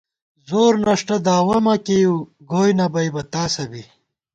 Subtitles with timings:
[0.47, 2.15] زورنݭٹہ داوَہ مہ کېئیَؤ
[2.49, 3.83] گوئی نہ بئیبہ تاسہ بی